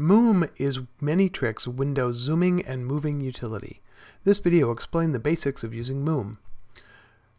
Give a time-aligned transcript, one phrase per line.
[0.00, 3.82] Moom is Many Tricks window zooming and moving utility.
[4.24, 6.38] This video will explain the basics of using Moom.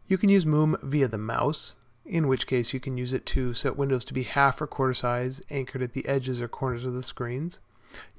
[0.06, 1.74] You can use Moom via the mouse,
[2.06, 4.94] in which case you can use it to set windows to be half or quarter
[4.94, 7.58] size anchored at the edges or corners of the screens.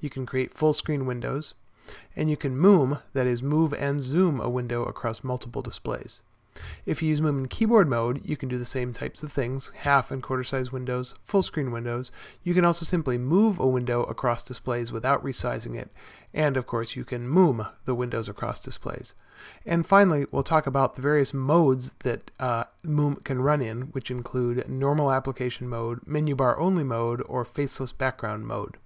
[0.02, 1.54] You can create full screen windows,
[2.14, 6.24] and you can Moom, that is move and zoom a window across multiple displays.
[6.86, 9.72] If you use Moom in keyboard mode, you can do the same types of things,
[9.78, 12.12] half and quarter size windows, full screen windows.
[12.44, 15.90] You can also simply move a window across displays without resizing it.
[16.34, 19.16] And of course, you can Moom the windows across displays.
[19.66, 24.12] And finally, we'll talk about the various modes that uh, Moom can run in, which
[24.12, 28.78] include normal application mode, menu bar only mode, or faceless background mode.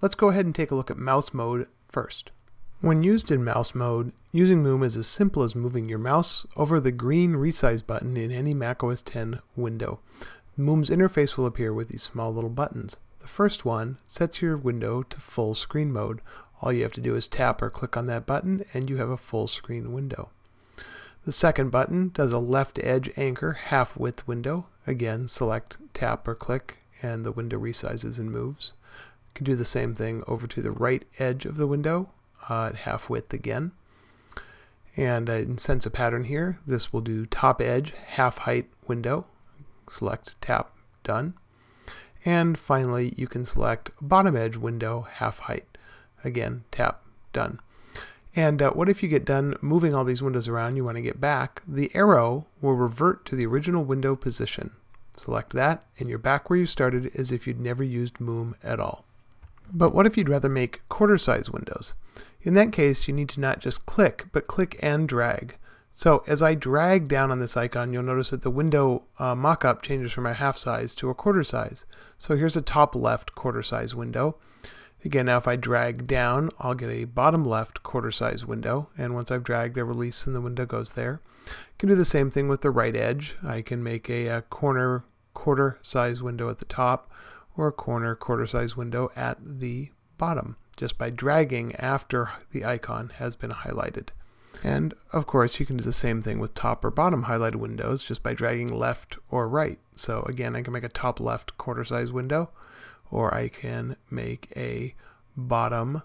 [0.00, 2.30] Let's go ahead and take a look at mouse mode first.
[2.84, 6.78] When used in mouse mode, using Moom is as simple as moving your mouse over
[6.78, 10.00] the green resize button in any macOS 10 window.
[10.58, 13.00] Moom's interface will appear with these small little buttons.
[13.20, 16.20] The first one sets your window to full screen mode.
[16.60, 19.08] All you have to do is tap or click on that button and you have
[19.08, 20.28] a full screen window.
[21.24, 24.66] The second button does a left edge anchor half width window.
[24.86, 28.74] Again, select, tap, or click, and the window resizes and moves.
[29.28, 32.10] You can do the same thing over to the right edge of the window
[32.48, 33.72] uh, at half width again.
[34.96, 39.26] And uh, sense a pattern here, this will do top edge, half height window.
[39.88, 40.70] Select, tap,
[41.02, 41.34] done.
[42.24, 45.76] And finally, you can select bottom edge window, half height.
[46.22, 47.60] Again, tap, done.
[48.36, 51.02] And uh, what if you get done moving all these windows around, you want to
[51.02, 54.70] get back, the arrow will revert to the original window position.
[55.16, 58.80] Select that, and you're back where you started as if you'd never used Moom at
[58.80, 59.04] all.
[59.72, 61.94] But what if you'd rather make quarter size windows?
[62.42, 65.56] In that case, you need to not just click, but click and drag.
[65.96, 69.80] So as I drag down on this icon, you'll notice that the window uh, mockup
[69.80, 71.86] changes from a half size to a quarter size.
[72.18, 74.36] So here's a top left quarter size window.
[75.04, 78.88] Again, now if I drag down, I'll get a bottom left quarter size window.
[78.98, 81.20] And once I've dragged, I release and the window goes there.
[81.46, 83.36] I can do the same thing with the right edge.
[83.46, 87.10] I can make a, a corner quarter size window at the top
[87.56, 93.10] or a corner quarter size window at the bottom just by dragging after the icon
[93.18, 94.08] has been highlighted.
[94.62, 98.02] And of course, you can do the same thing with top or bottom highlighted windows
[98.02, 99.78] just by dragging left or right.
[99.96, 102.50] So again, I can make a top left quarter size window,
[103.10, 104.94] or I can make a
[105.36, 106.02] bottom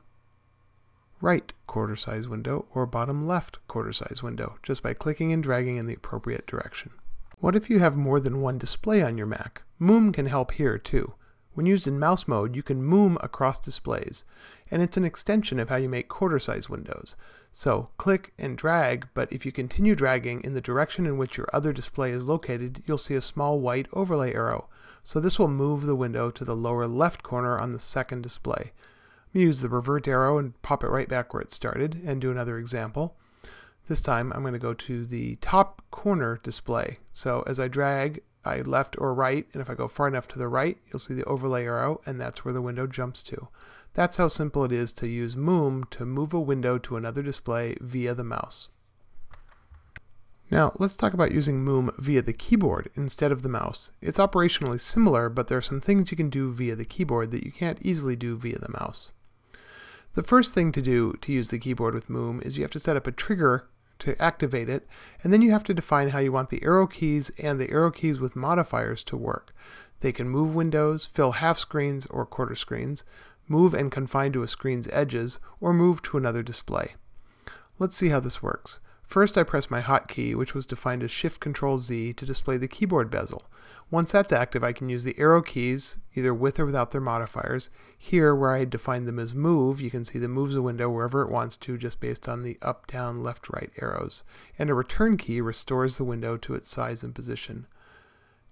[1.22, 5.78] right quarter size window or bottom left quarter size window just by clicking and dragging
[5.78, 6.92] in the appropriate direction.
[7.40, 9.62] What if you have more than one display on your Mac?
[9.80, 11.14] Moom can help here too.
[11.60, 14.24] When used in mouse mode, you can moom across displays,
[14.72, 17.18] and it's an extension of how you make quarter size windows.
[17.52, 21.50] So click and drag, but if you continue dragging in the direction in which your
[21.52, 24.70] other display is located, you'll see a small white overlay arrow.
[25.04, 28.72] So this will move the window to the lower left corner on the second display.
[29.34, 32.58] Use the revert arrow and pop it right back where it started and do another
[32.58, 33.18] example.
[33.90, 37.00] This time I'm going to go to the top corner display.
[37.12, 40.40] So as I drag, I left or right, and if I go far enough to
[40.40, 43.50] the right, you'll see the overlay arrow, and that's where the window jumps to.
[43.94, 47.76] That's how simple it is to use Moom to move a window to another display
[47.82, 48.70] via the mouse.
[50.52, 53.92] Now, let's talk about using Moom via the keyboard instead of the mouse.
[54.02, 57.44] It's operationally similar, but there are some things you can do via the keyboard that
[57.44, 59.12] you can't easily do via the mouse.
[60.16, 62.80] The first thing to do to use the keyboard with Moom is you have to
[62.80, 63.68] set up a trigger
[64.00, 64.88] to activate it,
[65.24, 67.92] and then you have to define how you want the arrow keys and the arrow
[67.92, 69.54] keys with modifiers to work.
[70.00, 73.04] They can move windows, fill half screens or quarter screens,
[73.48, 76.96] move and confine to a screen's edges, or move to another display.
[77.78, 78.80] Let's see how this works.
[79.10, 82.68] First I press my hotkey, which was defined as Shift Control Z to display the
[82.68, 83.50] keyboard bezel.
[83.90, 87.72] Once that's active, I can use the arrow keys, either with or without their modifiers.
[87.98, 91.24] Here, where I defined them as move, you can see the moves a window wherever
[91.24, 94.24] it wants to, just based on the up, down, left, right arrows.
[94.60, 97.66] And a return key restores the window to its size and position.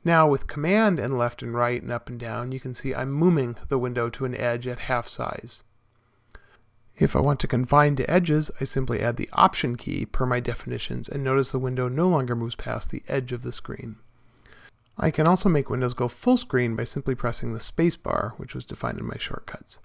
[0.04, 3.12] Now, with command and left and right and up and down, you can see I'm
[3.12, 5.62] moving the window to an edge at half size.
[7.00, 10.40] If I want to confine to edges, I simply add the Option key per my
[10.40, 13.98] definitions and notice the window no longer moves past the edge of the screen.
[14.98, 18.66] I can also make windows go full screen by simply pressing the spacebar, which was
[18.66, 19.80] defined in my shortcuts.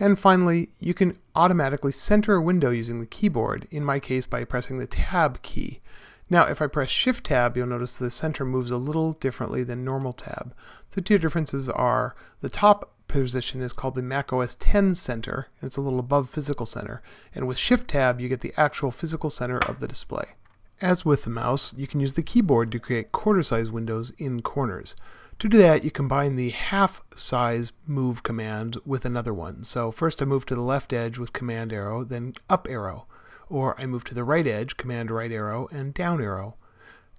[0.00, 4.42] And finally, you can automatically center a window using the keyboard, in my case by
[4.42, 5.80] pressing the Tab key.
[6.28, 9.84] Now, if I press Shift Tab, you'll notice the center moves a little differently than
[9.84, 10.54] normal tab.
[10.90, 15.76] The two differences are the top position is called the Mac OS 10 center, it's
[15.76, 17.02] a little above physical center.
[17.34, 20.36] And with Shift Tab, you get the actual physical center of the display.
[20.80, 24.40] As with the mouse, you can use the keyboard to create quarter size windows in
[24.40, 24.94] corners.
[25.40, 29.64] To do that, you combine the half size move command with another one.
[29.64, 33.06] So first I move to the left edge with command arrow, then up arrow.
[33.48, 36.56] Or I move to the right edge, command right arrow, and down arrow.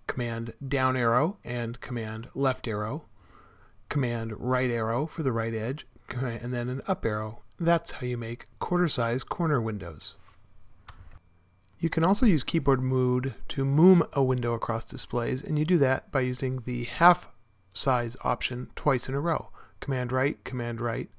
[0.07, 3.05] Command down arrow and command left arrow.
[3.89, 7.41] Command right arrow for the right edge, and then an up arrow.
[7.59, 10.15] That's how you make quarter size corner windows.
[11.79, 15.77] You can also use keyboard mode to moom a window across displays, and you do
[15.77, 17.29] that by using the half
[17.73, 19.49] size option twice in a row.
[19.79, 21.09] Command right, command right,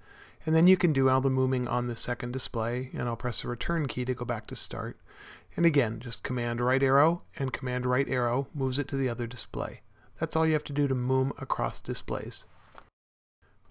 [0.45, 3.43] and then you can do all the mooming on the second display, and I'll press
[3.43, 4.99] the return key to go back to start.
[5.57, 9.27] And again, just command right arrow and command right arrow moves it to the other
[9.27, 9.81] display.
[10.19, 12.45] That's all you have to do to moom across displays.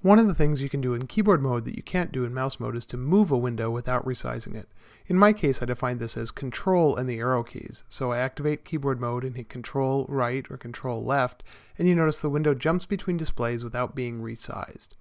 [0.02, 2.34] One of the things you can do in keyboard mode that you can't do in
[2.34, 4.70] mouse mode is to move a window without resizing it.
[5.08, 7.84] In my case, I define this as control and the arrow keys.
[7.90, 11.44] So I activate keyboard mode and hit control right or control left,
[11.78, 14.96] and you notice the window jumps between displays without being resized.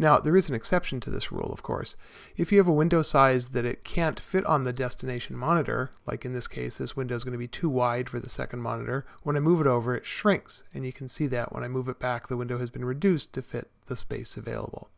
[0.00, 1.94] Now, there is an exception to this rule, of course.
[2.34, 6.24] If you have a window size that it can't fit on the destination monitor, like
[6.24, 9.04] in this case, this window is going to be too wide for the second monitor,
[9.24, 11.86] when I move it over, it shrinks, and you can see that when I move
[11.86, 14.88] it back, the window has been reduced to fit the space available.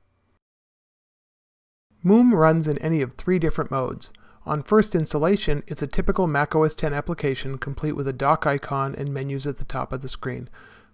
[2.04, 4.12] Moom runs in any of three different modes.
[4.46, 9.12] On first installation, it's a typical macOS 10 application complete with a dock icon and
[9.12, 10.48] menus at the top of the screen.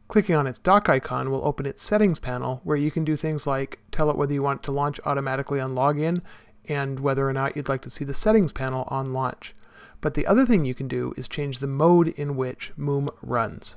[0.08, 3.46] Clicking on its dock icon will open its settings panel where you can do things
[3.46, 6.22] like tell it whether you want it to launch automatically on login
[6.66, 9.54] and whether or not you'd like to see the settings panel on launch.
[10.00, 13.76] But the other thing you can do is change the mode in which Moom runs.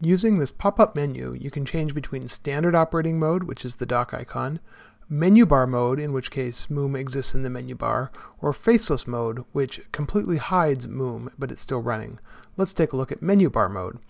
[0.00, 4.12] Using this pop-up menu, you can change between standard operating mode, which is the dock
[4.12, 4.58] icon,
[5.08, 8.10] menu bar mode, in which case Moom exists in the menu bar,
[8.40, 12.18] or faceless mode, which completely hides Moom, but it's still running.
[12.56, 14.00] Let's take a look at menu bar mode.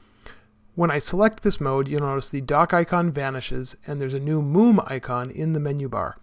[0.74, 4.40] When I select this mode, you'll notice the dock icon vanishes and there's a new
[4.40, 6.16] Moom icon in the menu bar.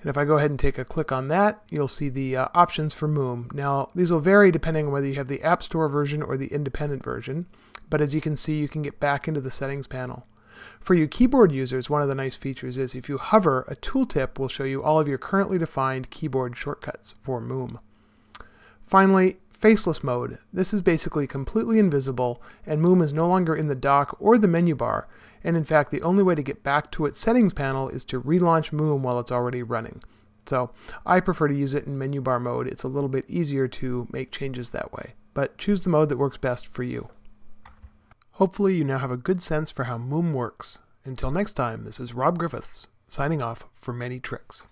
[0.00, 2.48] And if I go ahead and take a click on that, you'll see the uh,
[2.54, 3.52] options for Moom.
[3.52, 6.46] Now, these will vary depending on whether you have the App Store version or the
[6.46, 7.46] independent version,
[7.90, 10.26] but as you can see, you can get back into the settings panel.
[10.80, 14.38] For you keyboard users, one of the nice features is if you hover, a tooltip
[14.38, 17.80] will show you all of your currently defined keyboard shortcuts for Moom.
[18.82, 20.36] Finally, faceless mode.
[20.52, 24.46] This is basically completely invisible and Moom is no longer in the dock or the
[24.46, 25.08] menu bar.
[25.42, 28.20] And in fact, the only way to get back to its settings panel is to
[28.20, 30.02] relaunch Moom while it's already running.
[30.44, 30.70] So
[31.06, 32.66] I prefer to use it in menu bar mode.
[32.66, 35.14] It's a little bit easier to make changes that way.
[35.32, 37.08] But choose the mode that works best for you.
[38.32, 40.82] Hopefully you now have a good sense for how Moom works.
[41.06, 44.66] Until next time, this is Rob Griffiths, signing off for Many Tricks.